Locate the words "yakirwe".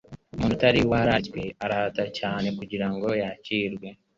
3.21-3.87